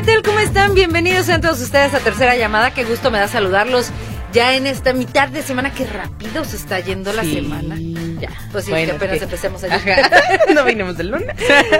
[0.00, 0.22] ¿Qué tal?
[0.22, 0.72] ¿Cómo están?
[0.72, 2.72] Bienvenidos a todos ustedes a Tercera Llamada.
[2.72, 3.90] Qué gusto me da saludarlos
[4.32, 5.74] ya en esta mitad de semana.
[5.74, 7.76] Qué rápido se está yendo la semana.
[8.18, 9.68] Ya, pues sí, que apenas empecemos a
[10.54, 11.36] no vinimos del lunes.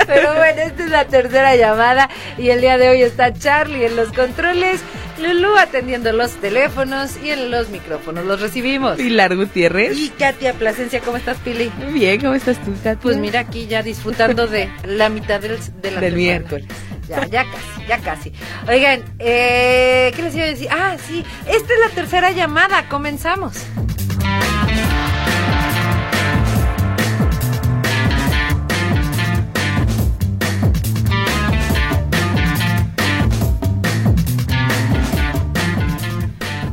[0.06, 3.96] Pero bueno, esta es la tercera llamada y el día de hoy está Charlie en
[3.96, 4.82] los controles,
[5.18, 8.26] Lulu atendiendo los teléfonos y en los micrófonos.
[8.26, 8.98] Los recibimos.
[8.98, 9.96] Pilar Gutiérrez.
[9.96, 11.72] Y Katia Plasencia, ¿cómo estás, Pili?
[11.90, 13.00] Bien, ¿cómo estás tú, Katia?
[13.00, 16.66] Pues mira aquí ya disfrutando de la mitad del, de la del miércoles.
[17.10, 18.32] Ya, casi, ya casi.
[18.68, 20.68] Oigan, eh, ¿qué les iba a decir?
[20.70, 23.66] Ah, sí, esta es la tercera llamada, comenzamos.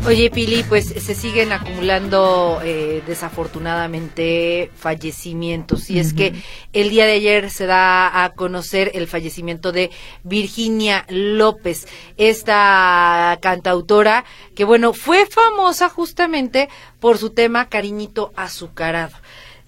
[0.07, 5.89] Oye, Pili, pues se siguen acumulando eh, desafortunadamente fallecimientos.
[5.89, 6.33] Y es que
[6.71, 9.91] el día de ayer se da a conocer el fallecimiento de
[10.23, 14.23] Virginia López, esta cantautora
[14.55, 16.69] que, bueno, fue famosa justamente
[17.01, 19.17] por su tema Cariñito Azucarado.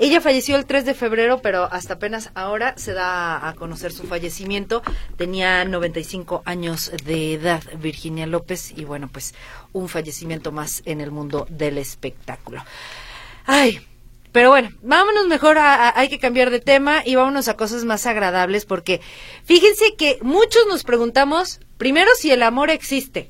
[0.01, 4.07] Ella falleció el 3 de febrero, pero hasta apenas ahora se da a conocer su
[4.07, 4.81] fallecimiento.
[5.17, 9.35] Tenía 95 años de edad, Virginia López, y bueno, pues
[9.73, 12.63] un fallecimiento más en el mundo del espectáculo.
[13.45, 13.81] Ay,
[14.31, 18.05] pero bueno, vámonos mejor a, hay que cambiar de tema y vámonos a cosas más
[18.05, 19.01] agradables porque
[19.43, 23.29] fíjense que muchos nos preguntamos, primero, si el amor existe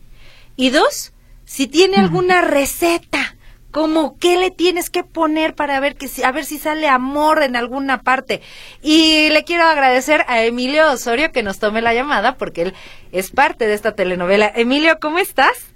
[0.56, 1.14] y dos,
[1.46, 3.38] si tiene alguna receta
[3.72, 7.56] como qué le tienes que poner para ver que a ver si sale amor en
[7.56, 8.42] alguna parte.
[8.82, 12.74] Y le quiero agradecer a Emilio Osorio que nos tome la llamada porque él
[13.12, 14.52] es parte de esta telenovela.
[14.56, 15.74] Emilio, ¿cómo estás?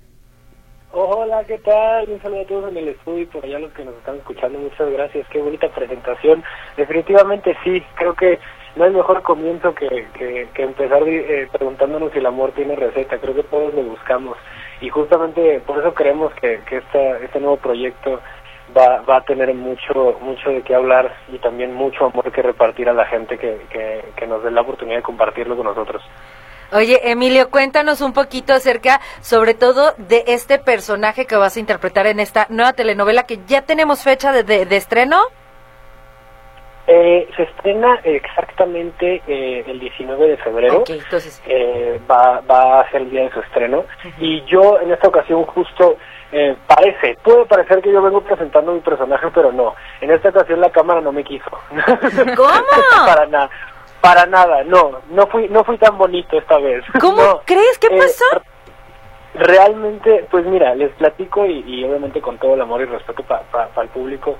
[0.95, 2.07] Hola, ¿qué tal?
[2.07, 4.59] Un saludo a todos en el estudio y por allá los que nos están escuchando.
[4.59, 5.27] Muchas gracias.
[5.29, 6.43] Qué bonita presentación.
[6.77, 8.37] Definitivamente sí, creo que
[8.75, 13.17] no hay mejor comienzo que, que, empezar eh, preguntándonos si el amor tiene receta.
[13.17, 14.37] Creo que todos lo buscamos
[14.83, 16.77] y justamente por eso creemos que, que
[17.23, 18.19] este nuevo proyecto
[18.75, 22.89] va, va a tener mucho mucho de qué hablar y también mucho amor que repartir
[22.89, 26.03] a la gente que, que, nos dé la oportunidad de compartirlo con nosotros.
[26.73, 32.07] Oye, Emilio, cuéntanos un poquito acerca, sobre todo, de este personaje que vas a interpretar
[32.07, 35.17] en esta nueva telenovela que ya tenemos fecha de, de estreno.
[36.95, 40.83] Eh, se estrena exactamente eh, el 19 de febrero.
[40.87, 41.41] entonces...
[41.47, 43.85] Eh, va, va a ser el día de su estreno.
[44.19, 45.97] Y yo en esta ocasión justo
[46.31, 49.73] eh, parece, puede parecer que yo vengo presentando mi personaje, pero no.
[50.01, 51.49] En esta ocasión la cámara no me quiso.
[52.35, 52.49] ¿Cómo?
[53.07, 53.49] para nada.
[53.99, 56.83] Para nada, no, no fui, no fui tan bonito esta vez.
[57.01, 57.79] ¿Cómo crees?
[57.79, 58.25] ¿Qué pasó?
[59.35, 63.45] realmente, pues mira, les platico y, obviamente con todo el amor y respeto para
[63.81, 64.37] el público,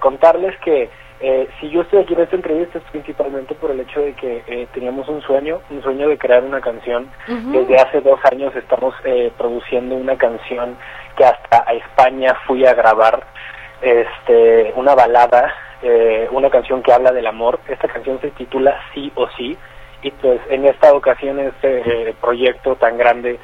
[0.00, 0.88] contarles que
[1.26, 4.42] eh, si yo estoy aquí en esta entrevista es principalmente por el hecho de que
[4.46, 7.08] eh, teníamos un sueño, un sueño de crear una canción.
[7.26, 10.76] Desde hace dos años estamos eh, produciendo una canción
[11.16, 13.22] que hasta a España fui a grabar,
[13.80, 15.50] este, una balada,
[16.30, 17.58] una canción que habla del amor.
[17.68, 19.56] Esta canción se titula Sí o Sí
[20.02, 23.38] y pues en esta ocasión este proyecto tan grande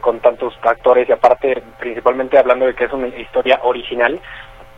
[0.00, 4.20] con tantos actores y aparte principalmente hablando de que es una historia original,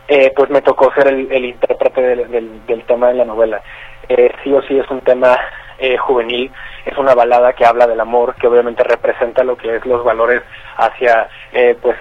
[0.07, 3.61] eh, pues me tocó ser el, intérprete del, del, tema de la novela.
[4.07, 5.37] Eh, sí o sí es un tema
[5.79, 6.49] eh, juvenil,
[6.85, 10.43] es una balada que habla del amor, que obviamente representa lo que es los valores
[10.77, 11.27] hacia
[11.81, 11.97] pues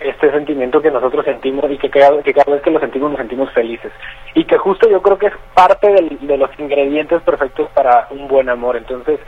[0.00, 3.18] este sentimiento que nosotros sentimos y que cada, que cada vez que lo sentimos nos
[3.18, 3.92] sentimos felices.
[4.34, 8.48] Y que justo yo creo que es parte de los ingredientes perfectos para un buen
[8.48, 8.76] amor.
[8.76, 9.18] Entonces,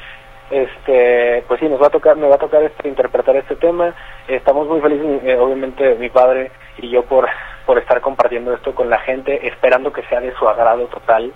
[0.51, 3.95] este pues sí nos va a tocar me va a tocar este, interpretar este tema
[4.29, 7.27] estamos muy felices obviamente mi padre y yo por
[7.67, 11.33] por estar compartiendo esto con la gente, esperando que sea de su agrado total.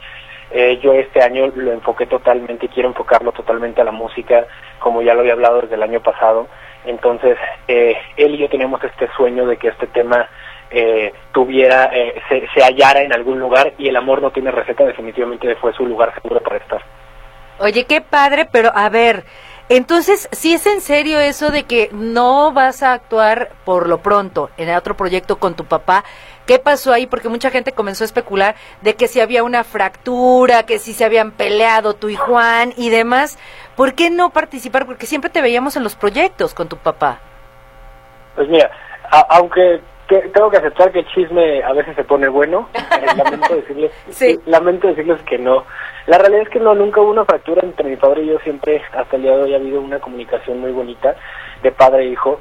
[0.51, 4.47] Eh, yo este año lo enfoqué totalmente y quiero enfocarlo totalmente a la música,
[4.79, 6.49] como ya lo había hablado desde el año pasado.
[6.85, 7.37] Entonces,
[7.67, 10.29] eh, él y yo teníamos este sueño de que este tema
[10.71, 11.91] eh, tuviera,
[12.29, 15.85] se, se hallara en algún lugar y el amor no tiene receta, definitivamente fue su
[15.85, 16.83] lugar seguro para estar.
[17.61, 19.25] Oye, qué padre, pero a ver,
[19.69, 24.51] entonces, si es en serio eso de que no vas a actuar por lo pronto
[24.57, 26.05] en otro proyecto con tu papá,
[26.49, 27.07] ¿Qué pasó ahí?
[27.07, 31.05] Porque mucha gente comenzó a especular de que si había una fractura, que si se
[31.05, 33.39] habían peleado tú y Juan y demás.
[33.77, 34.87] ¿Por qué no participar?
[34.87, 37.21] Porque siempre te veíamos en los proyectos con tu papá.
[38.35, 38.71] Pues mira,
[39.29, 43.55] aunque que- tengo que aceptar que el chisme a veces se pone bueno, eh, lamento
[43.55, 44.39] decirles, Sí.
[44.47, 45.65] lamento decirles que no.
[46.07, 48.83] La realidad es que no, nunca hubo una fractura entre mi padre y yo, siempre
[48.97, 51.15] hasta el día de hoy ha habido una comunicación muy bonita
[51.63, 52.41] de padre e hijo.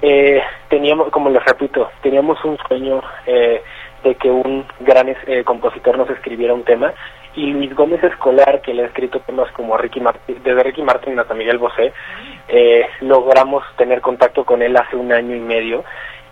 [0.00, 3.62] Eh, teníamos, como les repito, teníamos un sueño eh,
[4.04, 6.92] de que un gran eh, compositor nos escribiera un tema
[7.34, 11.18] y Luis Gómez Escolar, que le ha escrito temas como Ricky Martin, desde Ricky Martin
[11.18, 11.92] hasta Miguel Bosé,
[12.48, 15.84] eh, logramos tener contacto con él hace un año y medio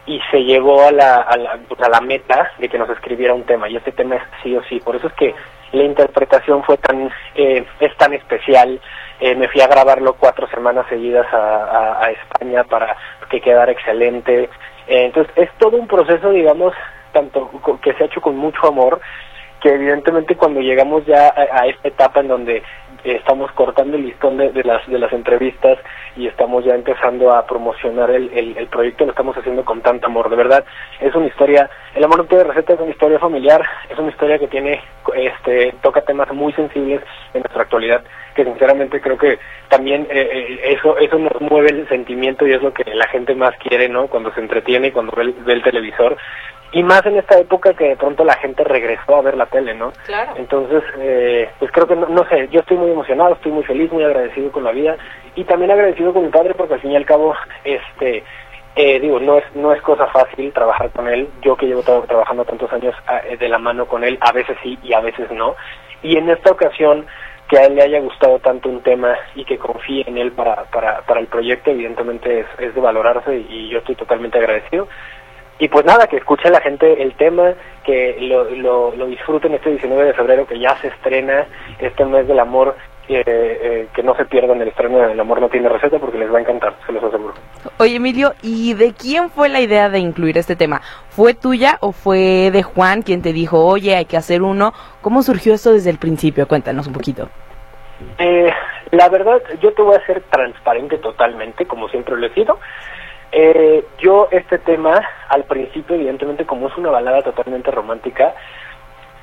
[0.06, 3.34] y se llegó a la, a la, pues, a la meta de que nos escribiera
[3.34, 4.80] un tema y este tema es sí o sí.
[4.80, 5.34] Por eso es que
[5.72, 8.80] la interpretación fue tan eh, es tan especial.
[9.20, 12.96] Eh, me fui a grabarlo cuatro semanas seguidas a, a- a España para
[13.30, 14.44] que quedara excelente.
[14.86, 16.72] Eh, entonces es todo un proceso digamos
[17.12, 17.50] tanto
[17.82, 19.00] que se ha hecho con mucho amor
[19.60, 22.62] que evidentemente cuando llegamos ya a esta etapa en donde
[23.12, 25.78] estamos cortando el listón de, de las de las entrevistas
[26.16, 30.06] y estamos ya empezando a promocionar el, el, el proyecto lo estamos haciendo con tanto
[30.06, 30.64] amor de verdad.
[31.00, 34.48] Es una historia el amor tiene receta es una historia familiar es una historia que
[34.48, 34.80] tiene
[35.16, 37.00] este toca temas muy sensibles
[37.34, 38.02] en nuestra actualidad
[38.34, 42.62] que sinceramente creo que también eh, eh, eso eso nos mueve el sentimiento y es
[42.62, 45.52] lo que la gente más quiere no cuando se entretiene y cuando ve el, ve
[45.54, 46.16] el televisor
[46.72, 49.74] y más en esta época que de pronto la gente regresó a ver la tele,
[49.74, 49.92] ¿no?
[50.04, 50.32] Claro.
[50.36, 53.90] Entonces, eh, pues creo que, no, no sé, yo estoy muy emocionado, estoy muy feliz,
[53.92, 54.96] muy agradecido con la vida
[55.36, 57.34] y también agradecido con mi padre porque al fin y al cabo,
[57.64, 58.24] este,
[58.76, 61.28] eh, digo, no es, no es cosa fácil trabajar con él.
[61.42, 64.32] Yo que llevo tra- trabajando tantos años ah, eh, de la mano con él, a
[64.32, 65.56] veces sí y a veces no.
[66.02, 67.06] Y en esta ocasión,
[67.48, 70.64] que a él le haya gustado tanto un tema y que confíe en él para,
[70.64, 74.88] para, para el proyecto, evidentemente es, es de valorarse y, y yo estoy totalmente agradecido.
[75.58, 79.70] Y pues nada, que escuche la gente el tema, que lo, lo, lo disfruten este
[79.70, 81.46] 19 de febrero, que ya se estrena
[81.78, 82.76] este mes del amor,
[83.08, 86.32] eh, eh, que no se pierdan el estreno del amor no tiene receta porque les
[86.32, 87.34] va a encantar, se los aseguro.
[87.78, 90.80] Oye, Emilio, ¿y de quién fue la idea de incluir este tema?
[91.08, 94.72] ¿Fue tuya o fue de Juan quien te dijo, oye, hay que hacer uno?
[95.02, 96.48] ¿Cómo surgió esto desde el principio?
[96.48, 97.28] Cuéntanos un poquito.
[98.18, 98.52] Eh,
[98.90, 102.58] la verdad, yo te voy a ser transparente totalmente, como siempre lo he sido.
[103.32, 108.34] Eh, yo este tema, al principio, evidentemente, como es una balada totalmente romántica,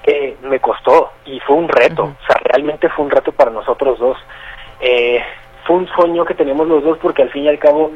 [0.03, 3.99] eh, me costó y fue un reto, o sea, realmente fue un reto para nosotros
[3.99, 4.17] dos.
[4.81, 5.21] Eh,
[5.65, 7.91] fue un sueño que teníamos los dos porque al fin y al cabo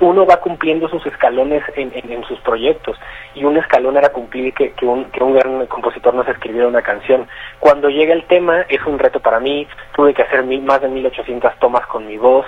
[0.00, 2.98] uno va cumpliendo sus escalones en, en- en sus proyectos
[3.34, 6.82] y un escalón era cumplir que, que, un, que un gran compositor nos escribiera una
[6.82, 7.26] canción.
[7.58, 10.88] Cuando llega el tema es un reto para mí, tuve que hacer mil, más de
[10.88, 12.44] 1800 tomas con mi voz,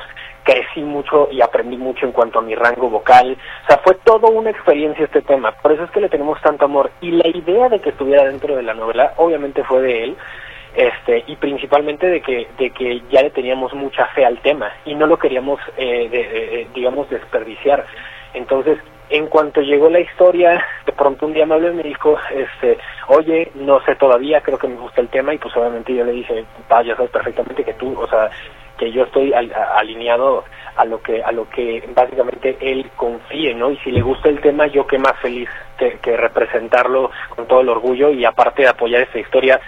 [0.49, 4.31] crecí mucho y aprendí mucho en cuanto a mi rango vocal, o sea, fue toda
[4.31, 6.91] una experiencia este tema, por eso es que le tenemos tanto amor.
[7.03, 10.17] Y la idea de que estuviera dentro de la novela obviamente fue de él,
[10.75, 14.95] este y principalmente de que de que ya le teníamos mucha fe al tema y
[14.95, 17.85] no lo queríamos eh, de- de- digamos desperdiciar.
[18.35, 18.79] Entonces
[19.11, 22.77] en cuanto llegó la historia de pronto un día me habló y me dijo este
[23.09, 26.13] oye no sé todavía creo que me gusta el tema y pues obviamente yo le
[26.13, 28.31] dije pa ya sabes perfectamente que tú o sea
[28.79, 30.45] que yo estoy al- a- alineado
[30.77, 34.41] a lo que a lo que básicamente él confíe no y si le gusta el
[34.41, 38.69] tema yo qué más feliz que, que representarlo con todo el orgullo y aparte de
[38.69, 39.61] apoyar esta historia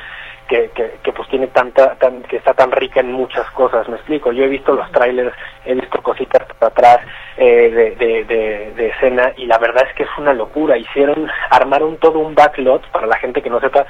[0.48, 3.96] que, que, que pues tiene tanta tan, que está tan rica en muchas cosas me
[3.96, 6.98] explico yo he visto los trailers he visto cositas para atrás
[7.36, 10.76] eh, de, de, de, de escena y la verdad es que es una locura.
[10.76, 13.86] Hicieron armaron todo un backlot para la gente que no sepa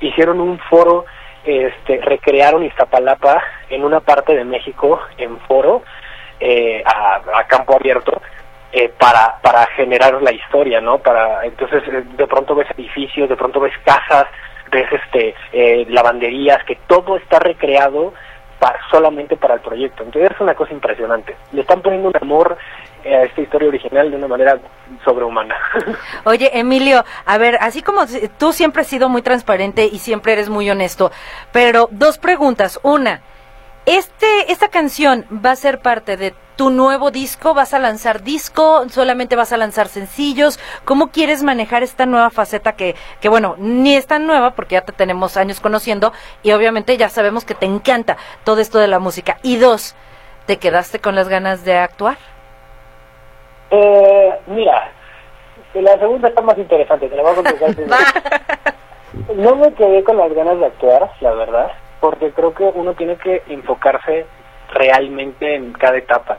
[0.00, 1.04] hicieron un foro
[1.44, 5.82] este recrearon Iztapalapa en una parte de México en foro
[6.40, 8.20] eh, a, campo abierto
[8.72, 13.36] eh, para para generar la historia no para entonces eh, de pronto ves edificios de
[13.36, 14.26] pronto ves casas
[14.70, 18.14] ves este eh, lavanderías que todo está recreado
[18.58, 20.02] pa- solamente para el proyecto.
[20.04, 21.36] Entonces es una cosa impresionante.
[21.52, 22.56] Le están poniendo un amor
[23.04, 24.58] a esta historia original de una manera
[25.04, 25.54] sobrehumana
[26.24, 28.02] Oye, Emilio, a ver, así como
[28.38, 31.10] tú siempre has sido muy transparente y siempre eres muy honesto,
[31.52, 32.78] pero dos preguntas.
[32.82, 33.22] Una,
[33.86, 38.88] este, esta canción va a ser parte de tu nuevo disco, vas a lanzar disco,
[38.88, 43.96] solamente vas a lanzar sencillos, ¿cómo quieres manejar esta nueva faceta que, que bueno, ni
[43.96, 47.66] es tan nueva porque ya te tenemos años conociendo y obviamente ya sabemos que te
[47.66, 49.38] encanta todo esto de la música?
[49.42, 49.96] Y dos,
[50.46, 52.18] ¿te quedaste con las ganas de actuar?
[53.74, 54.90] Eh, mira,
[55.74, 57.96] la segunda está más interesante, te la voy a contestar primero.
[59.36, 63.16] No me quedé con las ganas de actuar, la verdad, porque creo que uno tiene
[63.16, 64.26] que enfocarse
[64.74, 66.38] realmente en cada etapa.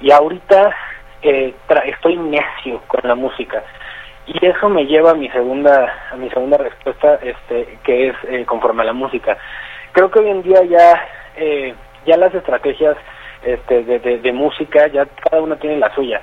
[0.00, 0.74] Y ahorita
[1.22, 3.62] eh, tra- estoy necio con la música.
[4.26, 8.44] Y eso me lleva a mi segunda, a mi segunda respuesta, este, que es eh,
[8.46, 9.36] conforme a la música.
[9.92, 11.06] Creo que hoy en día ya,
[11.36, 11.74] eh,
[12.06, 12.96] ya las estrategias
[13.42, 16.20] este, de, de, de música, ya cada una tiene la suya.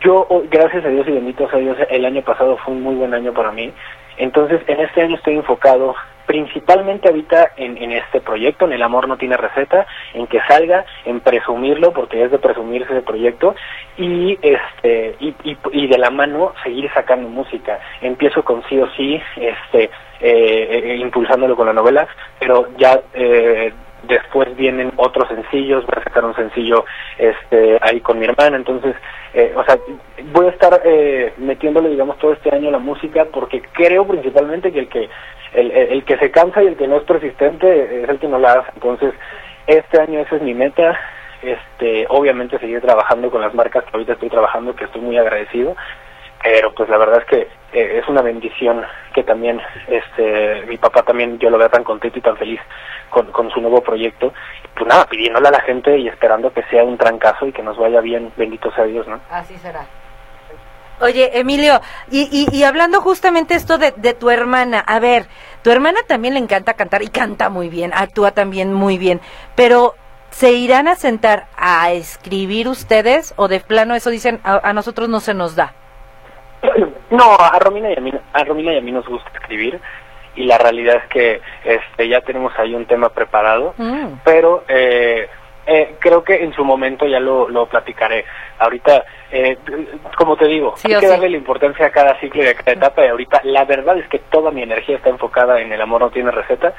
[0.00, 2.94] Yo, oh, gracias a Dios y bendito sea Dios, el año pasado fue un muy
[2.94, 3.72] buen año para mí.
[4.16, 5.94] Entonces, en este año estoy enfocado
[6.26, 10.84] principalmente ahorita en, en este proyecto, en El Amor No Tiene Receta, en que salga,
[11.06, 13.54] en presumirlo, porque es de presumirse ese proyecto,
[13.96, 17.80] y este y, y, y de la mano seguir sacando música.
[18.02, 19.90] Empiezo con sí o sí, este, eh,
[20.20, 22.06] eh, impulsándolo con la novela,
[22.38, 23.72] pero ya eh,
[24.04, 26.84] después vienen otros sencillos, voy a sacar un sencillo
[27.18, 28.94] este ahí con mi hermana, entonces,
[29.34, 29.78] eh, o sea,
[30.32, 34.80] voy a estar eh, metiéndole, digamos, todo este año la música porque creo principalmente que
[34.80, 35.08] el que
[35.54, 38.38] el, el, que se cansa y el que no es persistente es el que no
[38.38, 39.14] la hace, entonces,
[39.66, 40.98] este año esa es mi meta,
[41.42, 45.76] este, obviamente seguir trabajando con las marcas que ahorita estoy trabajando, que estoy muy agradecido,
[46.42, 48.82] pero pues la verdad es que eh, es una bendición
[49.14, 52.60] que también este mi papá también yo lo vea tan contento y tan feliz
[53.10, 54.32] con, con su nuevo proyecto.
[54.74, 57.76] Pues nada pidiéndole a la gente y esperando que sea un trancazo y que nos
[57.76, 59.86] vaya bien bendito sea Dios no así será.
[61.00, 61.80] Oye, Emilio,
[62.10, 65.28] y, y, y hablando justamente esto de, de, tu hermana, a ver,
[65.62, 69.20] tu hermana también le encanta cantar y canta muy bien, actúa también muy bien,
[69.54, 69.94] pero
[70.30, 75.08] ¿se irán a sentar a escribir ustedes o de plano eso dicen a, a nosotros
[75.08, 75.72] no se nos da?
[77.10, 79.80] No, a Romina y a mí, a Romina y a mí nos gusta escribir
[80.36, 84.20] y la realidad es que este ya tenemos ahí un tema preparado, mm.
[84.24, 85.28] pero eh,
[85.66, 88.24] eh, creo que en su momento ya lo, lo platicaré.
[88.58, 89.58] Ahorita, eh,
[90.16, 91.12] como te digo, sí, hay que sí.
[91.12, 94.08] darle la importancia a cada ciclo y a cada etapa y ahorita la verdad es
[94.08, 96.74] que toda mi energía está enfocada en el amor no tiene receta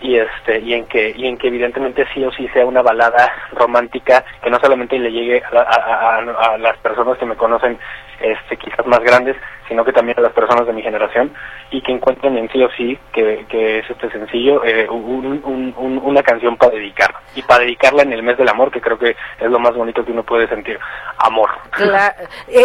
[0.00, 3.32] y este y en que y en que evidentemente sí o sí sea una balada
[3.52, 7.78] romántica que no solamente le llegue a, a, a, las personas que me conocen
[8.20, 9.36] este quizás más grandes
[9.68, 11.32] sino que también a las personas de mi generación
[11.70, 15.74] y que encuentren en sí o sí que, que es este sencillo eh, un, un,
[15.76, 18.98] un, una canción para dedicar y para dedicarla en el mes del amor que creo
[18.98, 20.78] que es lo más bonito que uno puede sentir
[21.18, 22.14] amor claro.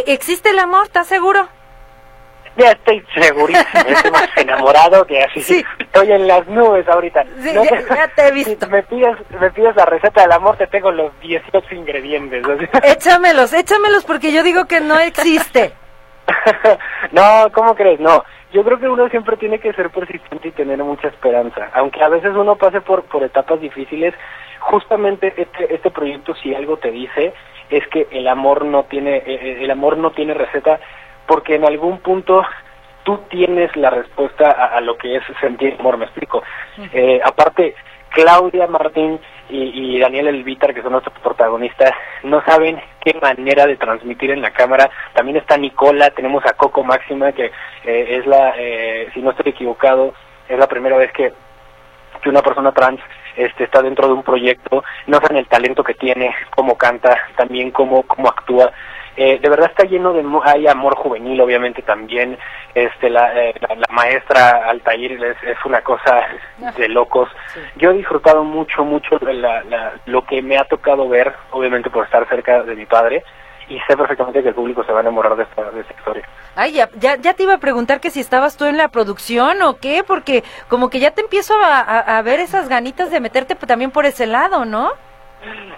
[0.06, 0.84] ¿existe el amor?
[0.84, 1.48] ¿estás seguro?
[2.58, 5.42] Ya estoy segurísimo, estoy más enamorado que así.
[5.42, 5.66] Sí.
[5.80, 7.24] Estoy en las nubes ahorita.
[7.40, 8.66] Sí, no, ya, ya, te he visto.
[8.66, 12.46] Si me pides, me pides la receta del amor, te tengo los 18 ingredientes.
[12.84, 15.74] Échamelos, échamelos porque yo digo que no existe.
[17.12, 18.00] no, ¿cómo crees?
[18.00, 18.24] No.
[18.52, 21.70] Yo creo que uno siempre tiene que ser persistente y tener mucha esperanza.
[21.74, 24.14] Aunque a veces uno pase por, por etapas difíciles,
[24.60, 27.34] justamente este, este proyecto si algo te dice
[27.70, 30.80] es que el amor no tiene, el amor no tiene receta
[31.32, 32.44] porque en algún punto
[33.04, 36.44] tú tienes la respuesta a, a lo que es sentir amor, me explico.
[36.92, 37.74] Eh, aparte,
[38.10, 39.18] Claudia Martín
[39.50, 41.92] y, y, Daniel Elvitar, que son nuestros protagonistas,
[42.24, 44.90] no saben qué manera de transmitir en la cámara.
[45.14, 47.46] También está Nicola, tenemos a Coco Máxima, que
[47.86, 50.14] eh, es la, eh, si no estoy equivocado,
[50.50, 51.32] es la primera vez que,
[52.22, 53.00] que una persona trans
[53.38, 57.72] este, está dentro de un proyecto, no saben el talento que tiene, cómo canta, también
[57.72, 58.74] cómo, cómo actúa.
[59.24, 62.40] Eh, de verdad está lleno de hay amor juvenil obviamente también
[62.74, 66.26] este la, eh, la, la, maestra Altair es, es una cosa
[66.76, 67.60] de locos sí.
[67.76, 72.06] yo he disfrutado mucho mucho la, la, lo que me ha tocado ver obviamente por
[72.06, 73.24] estar cerca de mi padre
[73.70, 76.28] y sé perfectamente que el público se va a enamorar de esta, de esta historia.
[76.56, 79.62] Ay, ya, ya, ya, te iba a preguntar que si estabas tú en la producción
[79.62, 83.22] o qué, porque como que ya te empiezo a, a, a ver esas ganitas de
[83.22, 84.92] meterte también por ese lado, ¿no?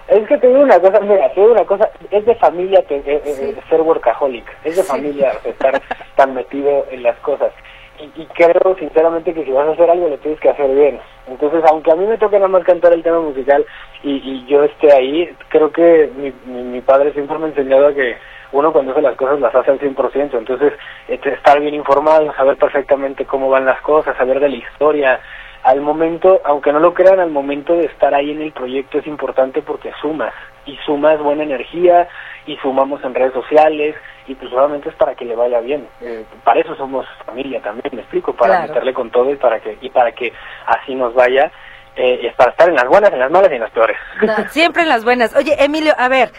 [0.08, 2.96] Es que te digo una cosa, mira, te digo una cosa, es de familia que,
[2.96, 4.88] eh, eh, ser workaholic, es de sí.
[4.88, 5.80] familia estar
[6.16, 7.52] tan metido en las cosas.
[7.98, 11.00] Y, y, creo sinceramente que si vas a hacer algo lo tienes que hacer bien.
[11.28, 13.64] Entonces, aunque a mí me toque nada más cantar el tema musical
[14.02, 17.86] y, y yo esté ahí, creo que mi, mi, mi, padre siempre me ha enseñado
[17.86, 18.16] a que
[18.52, 20.38] uno cuando hace las cosas las hace al 100%.
[20.38, 20.72] Entonces,
[21.08, 25.20] este, estar bien informado, saber perfectamente cómo van las cosas, saber de la historia,
[25.64, 29.06] al momento, aunque no lo crean, al momento de estar ahí en el proyecto es
[29.06, 30.34] importante porque sumas,
[30.66, 32.06] y sumas buena energía,
[32.46, 35.88] y sumamos en redes sociales, y pues solamente es para que le vaya bien.
[36.02, 38.68] Eh, para eso somos familia también, me explico, para claro.
[38.68, 40.34] meterle con todo y para que, y para que
[40.66, 41.50] así nos vaya.
[41.96, 43.96] Eh, es para estar en las buenas, en las malas y en las peores.
[44.20, 45.34] No, siempre en las buenas.
[45.34, 46.30] Oye, Emilio, a ver,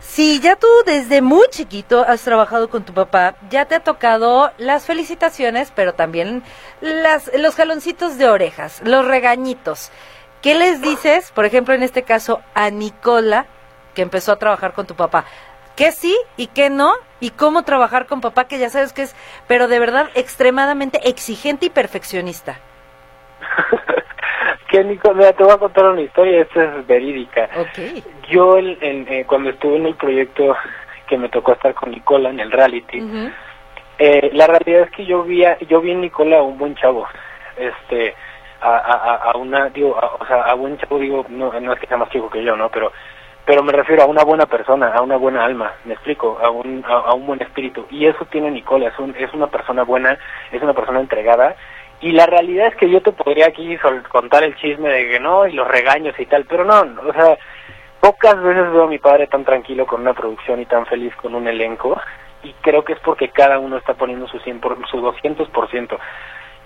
[0.00, 4.52] si ya tú desde muy chiquito has trabajado con tu papá, ya te ha tocado
[4.58, 6.42] las felicitaciones, pero también
[6.80, 9.90] las, los jaloncitos de orejas, los regañitos.
[10.42, 13.46] ¿Qué les dices, por ejemplo, en este caso, a Nicola,
[13.94, 15.24] que empezó a trabajar con tu papá?
[15.74, 16.94] ¿Qué sí y qué no?
[17.20, 19.14] ¿Y cómo trabajar con papá, que ya sabes que es,
[19.46, 22.60] pero de verdad, extremadamente exigente y perfeccionista?
[24.76, 27.48] que Nico, mira, te voy a contar una historia, esta es verídica.
[27.70, 28.04] Okay.
[28.28, 30.54] Yo en, en, eh, cuando estuve en el proyecto
[31.08, 33.32] que me tocó estar con Nicola en el reality, uh -huh.
[33.98, 36.74] Eh, la realidad es que yo vi, a, yo vi en Nicola a un buen
[36.74, 37.06] chavo,
[37.56, 38.14] este,
[38.60, 41.80] a, a, a una, digo, a, o sea, a buen chavo digo, no, no es
[41.80, 42.68] que sea más chico que yo, ¿no?
[42.68, 42.92] Pero,
[43.46, 46.84] pero me refiero a una buena persona, a una buena alma, me explico, a un,
[46.86, 47.86] a, a un buen espíritu.
[47.88, 50.18] Y eso tiene Nicola, es, un, es una persona buena,
[50.52, 51.56] es una persona entregada.
[52.06, 53.76] Y la realidad es que yo te podría aquí
[54.08, 57.36] contar el chisme de que no, y los regaños y tal, pero no, o sea,
[57.98, 61.34] pocas veces veo a mi padre tan tranquilo con una producción y tan feliz con
[61.34, 62.00] un elenco
[62.44, 65.98] y creo que es porque cada uno está poniendo su 100 por, su 200%.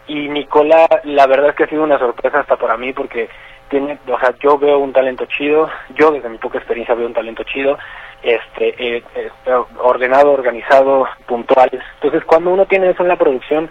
[0.09, 3.31] Y Nicola, la verdad es que ha sido una sorpresa hasta para mí porque
[3.71, 7.15] tiene, o sea, yo veo un talento chido, yo desde mi poca experiencia veo un
[7.15, 7.79] talento chido,
[8.23, 9.31] este, eh, eh,
[9.79, 11.71] ordenado, organizado, puntual.
[11.95, 13.71] Entonces, cuando uno tiene eso en la producción,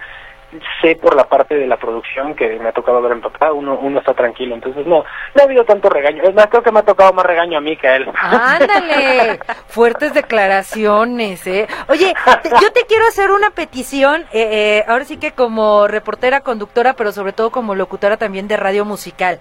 [0.81, 3.77] sé por la parte de la producción que me ha tocado ver en papá, uno,
[3.81, 4.55] uno está tranquilo.
[4.55, 5.03] Entonces, no,
[5.35, 6.23] no ha habido tanto regaño.
[6.23, 8.09] Es más, creo que me ha tocado más regaño a mí que a él.
[8.15, 11.67] Ándale, fuertes declaraciones, ¿eh?
[11.87, 12.13] Oye,
[12.43, 16.93] te- yo te quiero hacer una petición, eh, eh, ahora sí que como reportera, conductora,
[16.93, 19.39] pero sobre todo como locutora también de radio musical.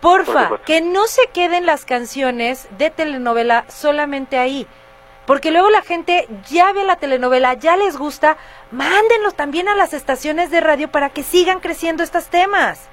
[0.00, 0.64] Por Porfa, supuesto.
[0.66, 4.66] que no se queden las canciones de telenovela solamente ahí.
[5.28, 8.38] Porque luego la gente ya ve la telenovela, ya les gusta,
[8.70, 12.88] mándenlos también a las estaciones de radio para que sigan creciendo estos temas.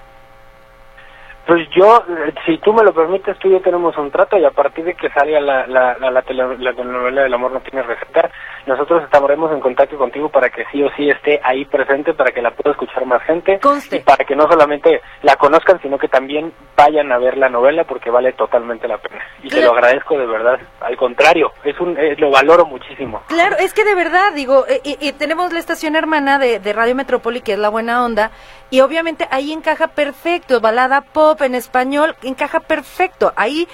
[1.45, 4.45] Pues yo, eh, si tú me lo permites, tú y yo tenemos un trato y
[4.45, 7.59] a partir de que salga la, la, la, la, tele- la telenovela del amor no
[7.59, 8.31] tiene receta,
[8.65, 12.41] nosotros estaremos en contacto contigo para que sí o sí esté ahí presente, para que
[12.41, 13.97] la pueda escuchar más gente Conste.
[13.97, 17.83] y para que no solamente la conozcan, sino que también vayan a ver la novela
[17.83, 19.21] porque vale totalmente la pena.
[19.43, 20.59] Y te lo agradezco de verdad.
[20.81, 23.21] Al contrario, es un, eh, lo valoro muchísimo.
[23.27, 26.73] Claro, es que de verdad, digo, eh, y, y tenemos la estación hermana de, de
[26.73, 28.31] Radio Metrópoli, que es La Buena Onda,
[28.71, 33.34] y obviamente ahí encaja perfecto, balada pop en español, encaja perfecto.
[33.36, 33.68] Ahí,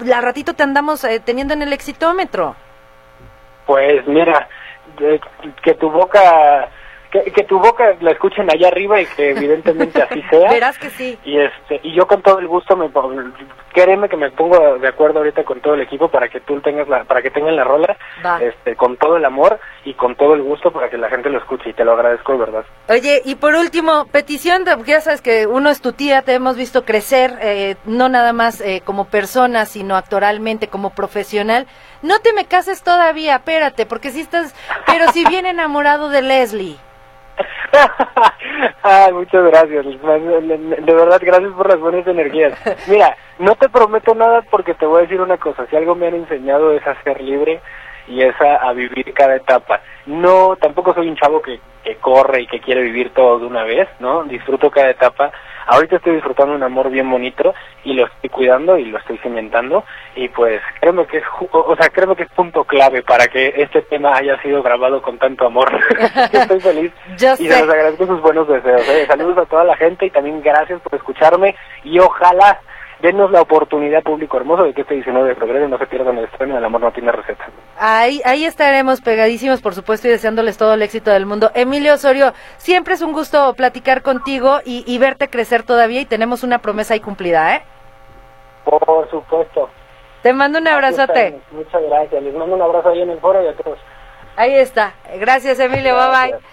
[0.00, 2.54] la ratito te andamos eh, teniendo en el exitómetro.
[3.66, 4.48] Pues mira,
[4.98, 5.20] de-
[5.62, 6.68] que tu boca,
[7.10, 10.50] que, que tu boca la escuchen allá arriba y que evidentemente así sea.
[10.50, 11.18] Verás que sí.
[11.24, 12.88] Y este y yo con todo el gusto me
[13.72, 16.88] créeme que me pongo de acuerdo ahorita con todo el equipo para que tú tengas
[16.88, 18.40] la para que tengan la rola Va.
[18.40, 21.38] este con todo el amor y con todo el gusto para que la gente lo
[21.38, 22.64] escuche y te lo agradezco de verdad.
[22.88, 26.56] Oye, y por último, petición, de, ya sabes que uno es tu tía, te hemos
[26.56, 31.66] visto crecer, eh, no nada más eh, como persona, sino actoralmente, como profesional.
[32.02, 34.54] No te me cases todavía, espérate, porque si estás,
[34.86, 36.76] pero si bien enamorado de Leslie.
[38.82, 39.84] Ay, muchas gracias.
[39.84, 42.56] De verdad, gracias por las buenas energías.
[42.86, 45.66] Mira, no te prometo nada porque te voy a decir una cosa.
[45.68, 47.60] Si algo me han enseñado es a ser libre
[48.06, 49.80] y es a, a vivir cada etapa.
[50.06, 53.62] No, tampoco soy un chavo que, que corre y que quiere vivir todo de una
[53.62, 54.24] vez, ¿no?
[54.24, 55.30] Disfruto cada etapa.
[55.68, 59.84] Ahorita estoy disfrutando un amor bien bonito y lo estoy cuidando y lo estoy cimentando
[60.14, 63.82] y pues créeme que es, o sea, créeme que es punto clave para que este
[63.82, 65.68] tema haya sido grabado con tanto amor.
[66.32, 68.88] estoy feliz Yo y los agradezco sus buenos deseos.
[68.88, 69.06] ¿eh?
[69.08, 72.60] Saludos a toda la gente y también gracias por escucharme y ojalá
[73.00, 76.24] denos la oportunidad, público hermoso, de que este 19 de febrero no se pierdan el
[76.24, 77.46] estreno El amor no tiene receta.
[77.78, 81.50] Ahí, ahí estaremos pegadísimos, por supuesto, y deseándoles todo el éxito del mundo.
[81.54, 86.42] Emilio Osorio, siempre es un gusto platicar contigo y, y verte crecer todavía y tenemos
[86.42, 87.62] una promesa ahí cumplida, ¿eh?
[88.64, 89.68] Por supuesto.
[90.22, 91.40] Te mando un abrazote.
[91.52, 92.22] Muchas gracias.
[92.22, 93.78] Les mando un abrazo ahí en el foro y a todos.
[94.36, 94.94] Ahí está.
[95.20, 95.94] Gracias, Emilio.
[95.94, 96.30] Bye bye.
[96.30, 96.50] Gracias.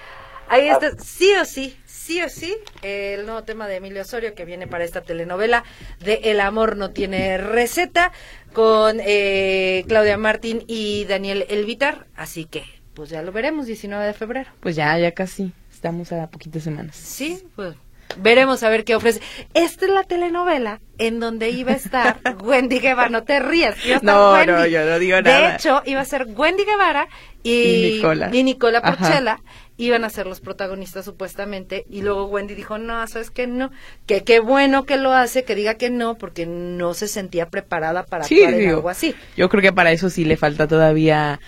[0.47, 0.91] Ahí está.
[0.91, 4.83] Sí o sí, sí o sí, el nuevo tema de Emilio Osorio que viene para
[4.83, 5.63] esta telenovela
[5.99, 8.11] de El amor no tiene receta
[8.51, 12.05] con eh, Claudia Martín y Daniel Elvitar.
[12.15, 12.63] Así que,
[12.93, 14.51] pues ya lo veremos 19 de febrero.
[14.59, 15.51] Pues ya, ya casi.
[15.71, 16.95] Estamos a poquitas semanas.
[16.95, 17.75] Sí, pues
[18.17, 19.21] veremos a ver qué ofrece.
[19.53, 23.09] Esta es la telenovela en donde iba a estar Wendy Guevara.
[23.09, 23.75] No te rías.
[24.01, 24.51] No, Wendy.
[24.51, 25.55] no, yo no digo De nada.
[25.55, 27.07] hecho, iba a ser Wendy Guevara
[27.41, 28.29] y, Y Nicola.
[28.31, 29.41] y Nicola Ajá.
[29.77, 31.85] Iban a ser los protagonistas supuestamente.
[31.89, 33.47] Y luego Wendy dijo, no, ¿sabes qué?
[33.47, 33.71] No.
[34.05, 38.05] Que qué bueno que lo hace, que diga que no, porque no se sentía preparada
[38.05, 39.15] para Sí, actuar en digo, algo así.
[39.35, 41.39] Yo creo que para eso sí le falta todavía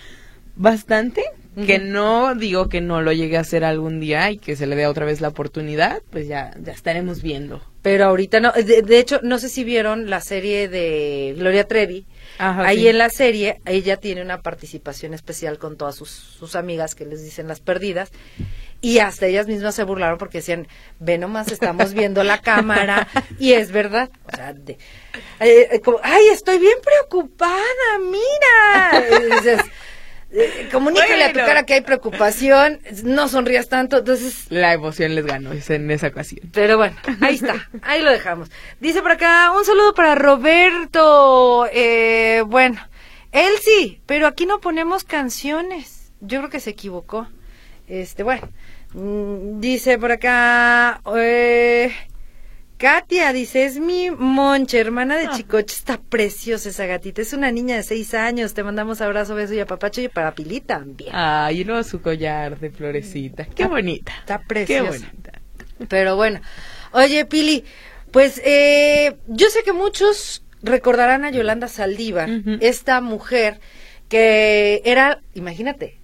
[0.56, 1.24] bastante.
[1.66, 4.76] Que no digo que no lo llegue a hacer algún día y que se le
[4.76, 7.62] dé otra vez la oportunidad, pues ya, ya estaremos viendo.
[7.80, 8.52] Pero ahorita no.
[8.52, 12.04] De, de hecho, no sé si vieron la serie de Gloria Trevi.
[12.38, 12.88] Ajá, Ahí sí.
[12.88, 17.22] en la serie, ella tiene una participación especial con todas sus, sus amigas que les
[17.22, 18.10] dicen las perdidas.
[18.82, 20.68] Y hasta ellas mismas se burlaron porque decían,
[21.00, 23.08] ve nomás, estamos viendo la cámara.
[23.38, 24.10] Y es verdad.
[24.30, 24.78] O sea, de-
[25.40, 29.02] eh, eh, como, ay, estoy bien preocupada, mira.
[29.22, 29.60] Y dices,
[30.38, 33.98] eh, comunícale a tu cara que hay preocupación, no sonrías tanto.
[33.98, 36.48] Entonces, La emoción les ganó es en esa ocasión.
[36.52, 38.50] pero bueno, ahí está, ahí lo dejamos.
[38.80, 41.66] Dice por acá, un saludo para Roberto.
[41.72, 42.80] Eh, bueno,
[43.32, 46.10] él sí, pero aquí no ponemos canciones.
[46.20, 47.28] Yo creo que se equivocó.
[47.88, 48.48] Este, bueno,
[48.94, 51.92] mm, dice por acá, eh,
[52.78, 55.32] Katia dice, es mi monche, hermana de Ah.
[55.34, 59.54] Chicoche, está preciosa esa gatita, es una niña de seis años, te mandamos abrazo, beso
[59.54, 61.10] y apapacho y para Pili también.
[61.14, 63.46] Ay, y luego su collar de florecita.
[63.46, 64.12] Qué bonita.
[64.20, 64.90] Está Qué preciosa.
[64.90, 65.32] bonita.
[65.88, 66.40] Pero bueno,
[66.92, 67.64] oye Pili,
[68.10, 72.28] pues eh, yo sé que muchos recordarán a Yolanda Saldívar,
[72.60, 73.58] esta mujer
[74.08, 75.98] que era, imagínate,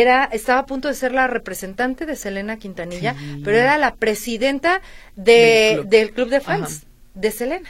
[0.00, 3.42] era, estaba a punto de ser la representante de Selena Quintanilla, Sí.
[3.44, 4.80] pero era la presidenta
[5.16, 6.14] de, Del del, club.
[6.14, 6.28] club.
[6.30, 6.86] de fans Ajá.
[7.14, 7.68] de Selena.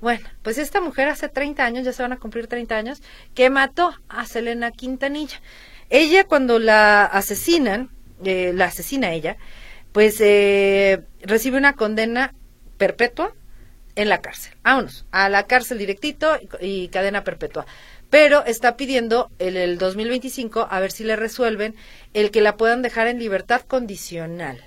[0.00, 3.02] Bueno, pues esta mujer hace 30 años, ya se van a cumplir 30 años,
[3.34, 5.40] que mató a Selena Quintanilla.
[5.90, 7.90] Ella cuando la asesinan,
[8.24, 9.36] eh, la asesina ella,
[9.92, 12.32] pues eh, recibe una condena
[12.78, 13.34] perpetua
[13.96, 14.54] en la cárcel.
[14.62, 17.66] Vámonos, a la cárcel directito y, y cadena perpetua.
[18.10, 21.74] Pero está pidiendo el, el 2025 a ver si le resuelven
[22.12, 24.60] el que la puedan dejar en libertad condicional.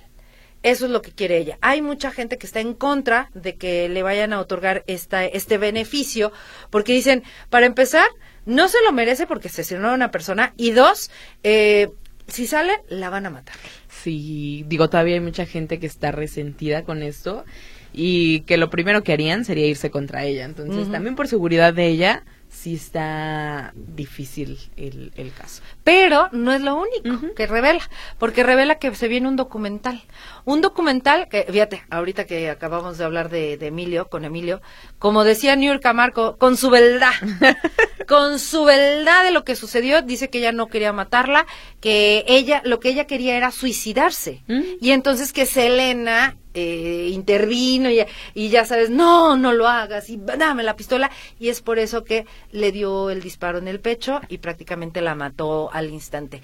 [0.64, 1.58] Eso es lo que quiere ella.
[1.60, 5.58] Hay mucha gente que está en contra de que le vayan a otorgar esta, este
[5.58, 6.32] beneficio,
[6.70, 8.08] porque dicen, para empezar,
[8.46, 11.12] no se lo merece porque asesinó a una persona, y dos,
[11.44, 11.90] eh,
[12.28, 13.58] si sale, la van a matar.
[13.90, 17.44] Sí, digo, todavía hay mucha gente que está resentida con esto
[17.92, 20.46] y que lo primero que harían sería irse contra ella.
[20.46, 25.62] Entonces, también por seguridad de ella, sí está difícil el, el caso.
[25.84, 27.82] Pero no es lo único que revela,
[28.20, 30.02] porque revela que se viene un documental.
[30.46, 34.62] Un documental que, fíjate, ahorita que acabamos de hablar de, de Emilio, con Emilio,
[35.00, 37.12] como decía New York Marco, con su verdad,
[38.08, 41.46] con su verdad de lo que sucedió, dice que ella no quería matarla,
[41.82, 44.44] que ella, lo que ella quería era suicidarse.
[44.48, 44.62] Mm.
[44.80, 50.18] Y entonces que Selena eh, intervino y, y ya sabes, no, no lo hagas y
[50.18, 51.12] dame la pistola.
[51.40, 55.16] Y es por eso que le dio el disparo en el pecho y prácticamente la
[55.16, 56.42] mató al instante.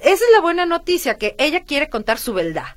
[0.00, 2.76] Esa es la buena noticia, que ella quiere contar su verdad.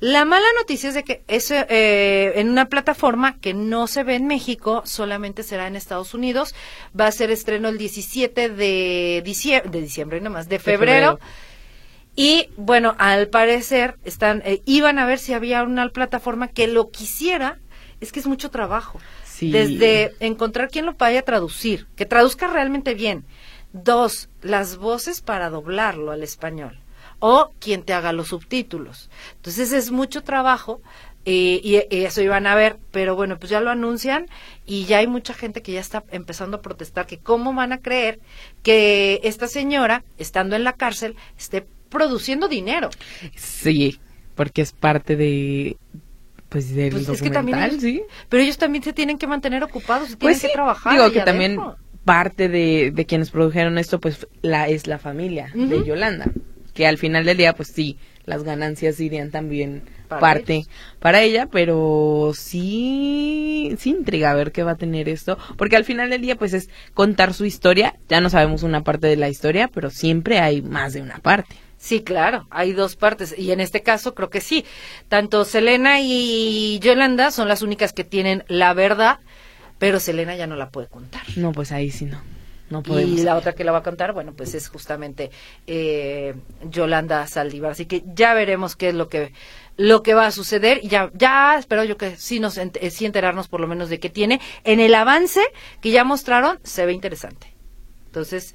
[0.00, 4.16] La mala noticia es de que es eh, en una plataforma que no se ve
[4.16, 6.54] en México, solamente será en Estados Unidos.
[6.98, 11.18] Va a ser estreno el 17 de diciembre, de diciembre nomás, de febrero.
[11.18, 11.20] febrero.
[12.16, 16.90] Y bueno, al parecer están eh, iban a ver si había una plataforma que lo
[16.90, 17.58] quisiera.
[18.00, 19.00] Es que es mucho trabajo.
[19.24, 19.50] Sí.
[19.50, 23.24] Desde encontrar quien lo vaya a traducir, que traduzca realmente bien.
[23.72, 26.78] Dos, las voces para doblarlo al español.
[27.18, 29.10] O quien te haga los subtítulos.
[29.36, 30.80] Entonces es mucho trabajo
[31.24, 34.28] eh, y, y eso iban a ver, pero bueno, pues ya lo anuncian
[34.66, 37.80] y ya hay mucha gente que ya está empezando a protestar que cómo van a
[37.80, 38.20] creer
[38.62, 42.90] que esta señora, estando en la cárcel, esté produciendo dinero.
[43.36, 43.98] Sí,
[44.34, 45.78] porque es parte de
[46.50, 48.14] pues del Pues es que también documental, ellos- sí.
[48.28, 50.92] Pero ellos también se tienen que mantener ocupados y tienen Pues que trabajar.
[50.92, 51.76] digo que también adentro.
[52.04, 55.82] parte de, de quienes produjeron esto pues la es la familia de.
[55.84, 56.26] Yolanda,
[56.74, 60.68] que al final del día pues sí, las ganancias irían también Para parte ellos.
[61.00, 65.84] para ella, pero sí sí intriga a ver qué va a tener esto, porque al
[65.84, 69.28] final del día pues es contar su historia, ya no sabemos una parte de la
[69.28, 71.56] historia, pero siempre hay más de una parte.
[71.84, 74.64] Sí, claro, hay dos partes y en este caso creo que sí.
[75.10, 79.18] Tanto Selena y Yolanda son las únicas que tienen la verdad,
[79.78, 81.20] pero Selena ya no la puede contar.
[81.36, 82.22] No, pues ahí sí no.
[82.70, 83.20] No podemos.
[83.20, 85.30] Y la otra que la va a contar, bueno, pues es justamente
[85.66, 86.34] eh,
[86.70, 87.72] Yolanda Saldívar.
[87.72, 89.34] Así que ya veremos qué es lo que
[89.76, 90.80] lo que va a suceder.
[90.82, 93.90] Y ya, ya espero yo que sí nos ent- eh, sí enterarnos por lo menos
[93.90, 94.40] de qué tiene.
[94.64, 95.42] En el avance
[95.82, 97.54] que ya mostraron, se ve interesante.
[98.06, 98.54] Entonces,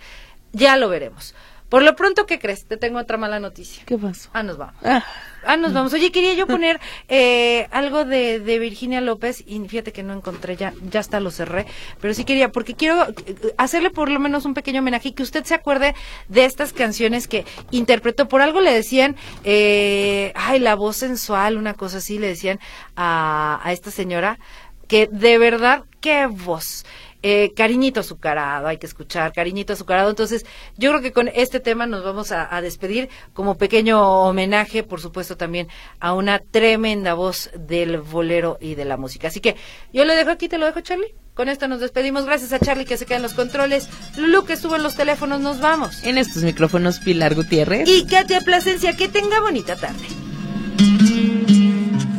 [0.51, 1.35] ya lo veremos.
[1.69, 2.65] Por lo pronto, ¿qué crees?
[2.65, 3.83] Te tengo otra mala noticia.
[3.85, 4.29] ¿Qué pasó?
[4.33, 4.75] Ah, nos vamos.
[4.83, 5.03] Ah,
[5.45, 5.93] Ah, nos vamos.
[5.93, 10.55] Oye, quería yo poner eh, algo de, de Virginia López y fíjate que no encontré
[10.55, 11.65] ya, ya hasta lo cerré,
[12.01, 15.23] pero sí quería, porque quiero eh, hacerle por lo menos un pequeño homenaje y que
[15.23, 15.95] usted se acuerde
[16.27, 18.27] de estas canciones que interpretó.
[18.27, 22.59] Por algo le decían, eh, ay, la voz sensual, una cosa así, le decían
[22.95, 24.39] a, a esta señora,
[24.87, 26.85] que de verdad, qué voz.
[27.21, 30.09] Eh, cariñito azucarado, hay que escuchar, cariñito azucarado.
[30.09, 30.45] Entonces,
[30.77, 35.01] yo creo que con este tema nos vamos a, a despedir como pequeño homenaje, por
[35.01, 35.67] supuesto, también
[35.99, 39.27] a una tremenda voz del bolero y de la música.
[39.27, 39.55] Así que
[39.91, 41.13] yo lo dejo aquí, te lo dejo, Charlie.
[41.33, 42.25] Con esto nos despedimos.
[42.25, 43.87] Gracias a Charlie que se queda en los controles.
[44.17, 46.03] Lulu que estuvo en los teléfonos, nos vamos.
[46.03, 47.87] en estos micrófonos Pilar Gutiérrez.
[47.87, 50.05] Y Katia Plasencia, que tenga bonita tarde.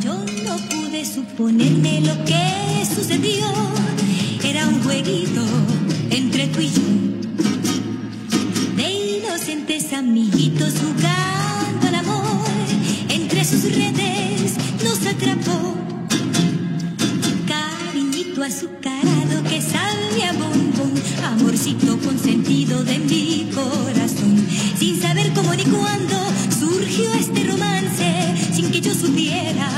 [0.00, 3.46] Yo no pude suponerme lo que sucedió
[4.70, 5.44] un jueguito
[6.10, 6.82] entre tú y yo.
[8.76, 12.44] De inocentes amiguitos jugando al amor,
[13.08, 15.76] entre sus redes nos atrapó.
[17.46, 20.92] Cariñito azucarado que sabe a bombón,
[21.24, 24.46] amorcito consentido de mi corazón.
[24.78, 26.16] Sin saber cómo ni cuándo
[26.58, 29.68] surgió este romance, sin que yo supiera